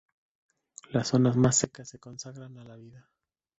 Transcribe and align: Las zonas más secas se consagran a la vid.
Las 0.89 1.09
zonas 1.09 1.35
más 1.37 1.55
secas 1.57 1.89
se 1.89 1.99
consagran 1.99 2.57
a 2.57 2.63
la 2.63 2.75
vid. 2.75 2.95